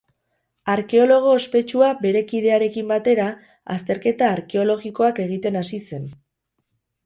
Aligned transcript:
Arkeologo 0.75 1.33
ospetsua 1.39 1.89
bere 1.99 2.23
kidearekin 2.33 2.89
batera, 2.93 3.29
azterketa 3.77 4.33
arkeologikoak 4.39 5.25
egiten 5.29 5.65
hasi 5.65 5.85
zen. 5.91 6.13